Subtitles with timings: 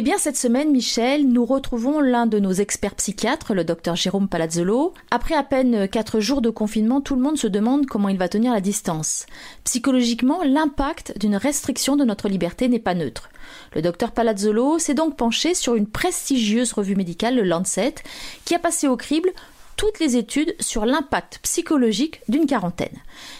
[0.00, 4.28] Eh bien, cette semaine, Michel, nous retrouvons l'un de nos experts psychiatres, le docteur Jérôme
[4.28, 4.94] Palazzolo.
[5.10, 8.28] Après à peine quatre jours de confinement, tout le monde se demande comment il va
[8.28, 9.26] tenir la distance.
[9.64, 13.28] Psychologiquement, l'impact d'une restriction de notre liberté n'est pas neutre.
[13.74, 17.96] Le docteur Palazzolo s'est donc penché sur une prestigieuse revue médicale, le Lancet,
[18.46, 19.30] qui a passé au crible
[19.80, 22.98] toutes les études sur l'impact psychologique d'une quarantaine.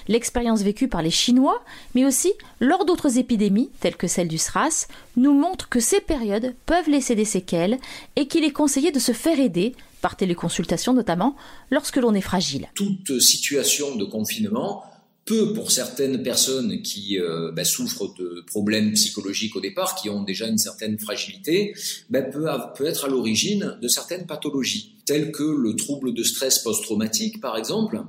[0.09, 1.63] L'expérience vécue par les Chinois,
[1.95, 4.87] mais aussi lors d'autres épidémies, telles que celle du SRAS,
[5.19, 7.79] nous montre que ces périodes peuvent laisser des séquelles
[8.17, 11.37] et qu'il est conseillé de se faire aider, par téléconsultation notamment,
[11.71, 12.71] lorsque l'on est fragile.
[12.75, 14.83] Toute situation de confinement
[15.31, 20.25] peut, pour certaines personnes qui euh, bah, souffrent de problèmes psychologiques au départ, qui ont
[20.25, 21.73] déjà une certaine fragilité,
[22.09, 27.41] bah, peut être à l'origine de certaines pathologies, telles que le trouble de stress post-traumatique,
[27.41, 28.03] par exemple,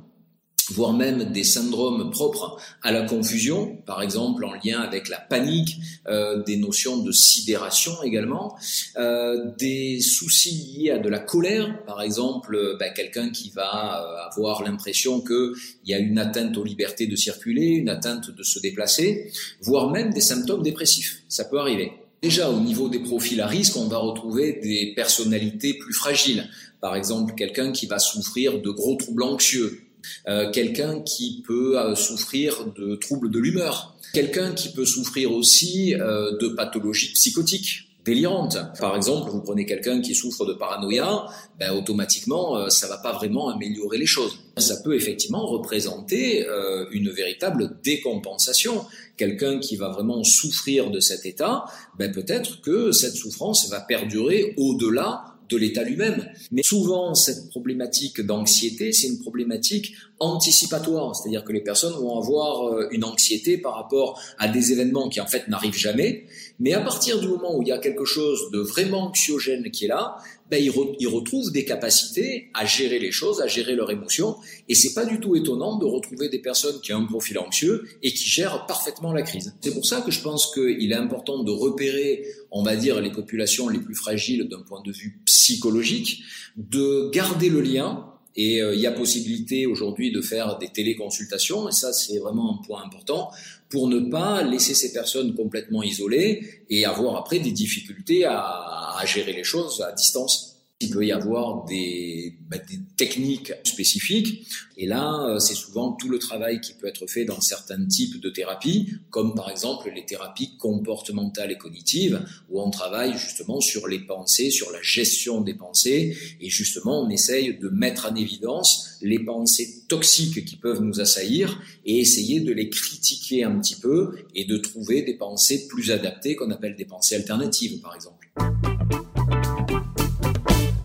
[0.71, 5.77] voire même des syndromes propres à la confusion, par exemple en lien avec la panique,
[6.07, 8.55] euh, des notions de sidération également,
[8.97, 14.29] euh, des soucis liés à de la colère, par exemple bah, quelqu'un qui va euh,
[14.29, 15.53] avoir l'impression qu'il
[15.85, 20.11] y a une atteinte aux libertés de circuler, une atteinte de se déplacer, voire même
[20.11, 21.23] des symptômes dépressifs.
[21.27, 21.91] Ça peut arriver.
[22.21, 26.47] Déjà, au niveau des profils à risque, on va retrouver des personnalités plus fragiles.
[26.79, 29.81] Par exemple, quelqu'un qui va souffrir de gros troubles anxieux,
[30.27, 35.95] euh, quelqu'un qui peut euh, souffrir de troubles de l'humeur, quelqu'un qui peut souffrir aussi
[35.95, 38.57] euh, de pathologies psychotiques délirantes.
[38.79, 41.27] Par exemple, vous prenez quelqu'un qui souffre de paranoïa,
[41.59, 44.39] ben, automatiquement, ça va pas vraiment améliorer les choses.
[44.57, 46.43] Ça peut effectivement représenter
[46.89, 48.85] une véritable décompensation.
[49.17, 51.65] Quelqu'un qui va vraiment souffrir de cet état,
[51.99, 56.29] ben, peut-être que cette souffrance va perdurer au-delà de l'État lui-même.
[56.51, 62.67] Mais souvent, cette problématique d'anxiété, c'est une problématique anticipatoire, c'est-à-dire que les personnes vont avoir
[62.67, 66.25] euh, une anxiété par rapport à des événements qui en fait n'arrivent jamais,
[66.59, 69.85] mais à partir du moment où il y a quelque chose de vraiment anxiogène qui
[69.85, 70.17] est là,
[70.51, 74.35] ben, ils, retrouvent des capacités à gérer les choses, à gérer leurs émotions,
[74.67, 77.87] et c'est pas du tout étonnant de retrouver des personnes qui ont un profil anxieux
[78.03, 79.55] et qui gèrent parfaitement la crise.
[79.61, 83.11] C'est pour ça que je pense qu'il est important de repérer, on va dire, les
[83.11, 86.21] populations les plus fragiles d'un point de vue psychologique,
[86.57, 91.67] de garder le lien et euh, il y a possibilité aujourd'hui de faire des téléconsultations,
[91.69, 93.31] et ça c'est vraiment un point important,
[93.69, 99.05] pour ne pas laisser ces personnes complètement isolées et avoir après des difficultés à, à
[99.05, 100.50] gérer les choses à distance.
[100.81, 104.47] Il peut y avoir des, bah, des techniques spécifiques.
[104.77, 108.19] Et là, euh, c'est souvent tout le travail qui peut être fait dans certains types
[108.19, 113.87] de thérapies, comme par exemple les thérapies comportementales et cognitives, où on travaille justement sur
[113.87, 116.17] les pensées, sur la gestion des pensées.
[116.41, 121.61] Et justement, on essaye de mettre en évidence les pensées toxiques qui peuvent nous assaillir
[121.85, 126.35] et essayer de les critiquer un petit peu et de trouver des pensées plus adaptées
[126.35, 128.31] qu'on appelle des pensées alternatives, par exemple.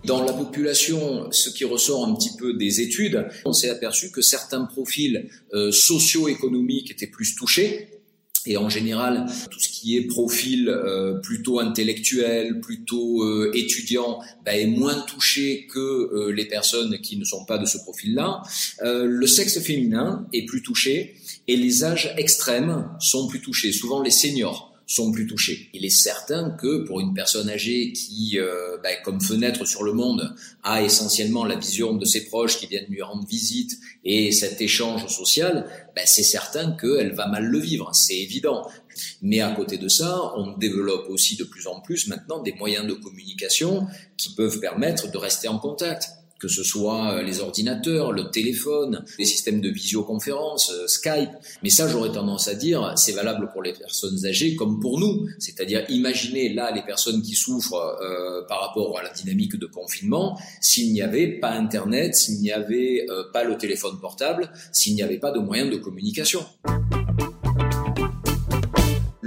[0.07, 4.21] Dans la population, ce qui ressort un petit peu des études, on s'est aperçu que
[4.21, 7.89] certains profils euh, socio-économiques étaient plus touchés.
[8.45, 14.55] Et en général, tout ce qui est profil euh, plutôt intellectuel, plutôt euh, étudiant, bah,
[14.55, 18.43] est moins touché que les personnes qui ne sont pas de ce profil-là.
[18.81, 21.17] le sexe féminin est plus touché
[21.49, 25.69] et les âges extrêmes sont plus touchés, souvent les seniors sont plus touchés.
[25.73, 29.91] Il est certain que pour une personne âgée qui, euh, bah, comme fenêtre sur le
[29.91, 30.33] monde,
[30.63, 35.05] a essentiellement la vision de ses proches qui viennent lui rendre visite et cet échange
[35.07, 38.65] social, bah, c'est certain qu'elle va mal le vivre, c'est évident.
[39.21, 42.87] Mais à côté de ça, on développe aussi de plus en plus maintenant des moyens
[42.87, 48.11] de communication qui peuvent permettre de rester en contact que ce soit euh, les ordinateurs,
[48.11, 51.29] le téléphone, les systèmes de visioconférence, euh, Skype.
[51.63, 55.27] Mais ça, j'aurais tendance à dire, c'est valable pour les personnes âgées comme pour nous.
[55.39, 60.39] C'est-à-dire, imaginez là les personnes qui souffrent euh, par rapport à la dynamique de confinement,
[60.61, 65.17] s'il n'y avait pas Internet, s'il n'y avait pas le téléphone portable, s'il n'y avait
[65.17, 66.45] pas de moyens de communication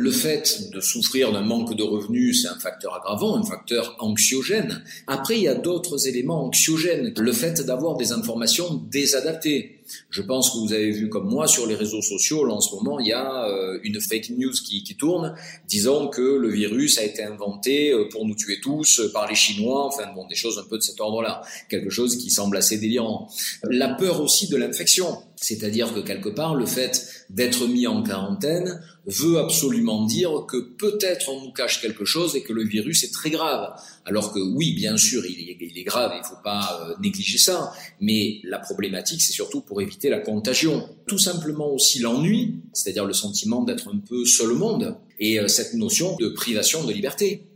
[0.01, 4.82] le fait de souffrir d'un manque de revenus, c'est un facteur aggravant, un facteur anxiogène.
[5.06, 7.12] Après, il y a d'autres éléments anxiogènes.
[7.17, 9.81] Le fait d'avoir des informations désadaptées.
[10.11, 12.75] Je pense que vous avez vu comme moi sur les réseaux sociaux, là, en ce
[12.75, 15.35] moment, il y a euh, une fake news qui, qui, tourne,
[15.67, 19.35] disant que le virus a été inventé euh, pour nous tuer tous euh, par les
[19.35, 22.79] Chinois, enfin bon, des choses un peu de cet ordre-là, quelque chose qui semble assez
[22.79, 23.29] délirant.
[23.65, 28.81] La peur aussi de l'infection, c'est-à-dire que quelque part, le fait d'être mis en quarantaine
[29.06, 33.13] veut absolument dire que peut-être on nous cache quelque chose et que le virus est
[33.13, 33.75] très grave.
[34.05, 37.39] Alors que oui, bien sûr, il est, il est grave, il ne faut pas négliger
[37.39, 40.89] ça, mais la problématique, c'est surtout pour éviter la contagion.
[41.07, 45.49] Tout simplement aussi l'ennui, c'est-à-dire le sentiment d'être un peu seul au monde, et euh,
[45.49, 47.47] cette notion de privation de liberté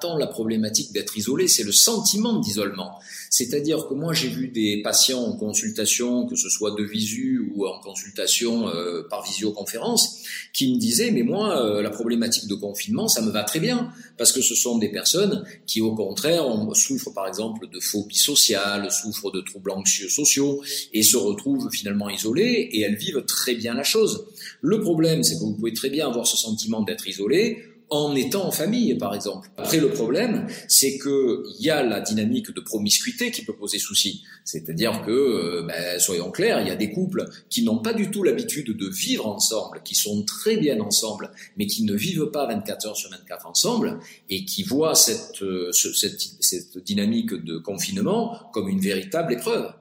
[0.00, 2.98] tant la problématique d'être isolé, c'est le sentiment d'isolement.
[3.30, 7.66] C'est-à-dire que moi j'ai vu des patients en consultation, que ce soit de visu ou
[7.66, 10.22] en consultation euh, par visioconférence,
[10.52, 13.92] qui me disaient mais moi euh, la problématique de confinement ça me va très bien
[14.16, 16.44] parce que ce sont des personnes qui au contraire
[16.74, 20.62] souffrent par exemple de phobie sociale, souffrent de troubles anxieux sociaux
[20.92, 24.26] et se retrouvent finalement isolées et elles vivent très bien la chose.
[24.62, 28.46] Le problème c'est que vous pouvez très bien avoir ce sentiment d'être isolé en étant
[28.46, 29.48] en famille, par exemple.
[29.56, 33.78] Après, le problème, c'est que il y a la dynamique de promiscuité qui peut poser
[33.78, 34.24] souci.
[34.44, 38.10] C'est-à-dire que, euh, ben, soyons clairs, il y a des couples qui n'ont pas du
[38.10, 42.46] tout l'habitude de vivre ensemble, qui sont très bien ensemble, mais qui ne vivent pas
[42.46, 43.98] 24 heures sur 24 ensemble
[44.28, 49.72] et qui voient cette, euh, cette, cette dynamique de confinement comme une véritable épreuve.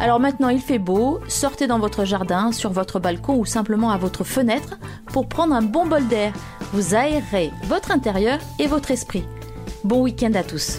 [0.00, 3.98] Alors maintenant il fait beau, sortez dans votre jardin, sur votre balcon ou simplement à
[3.98, 4.78] votre fenêtre
[5.12, 6.32] pour prendre un bon bol d'air.
[6.72, 9.24] Vous aérez votre intérieur et votre esprit.
[9.82, 10.78] Bon week-end à tous.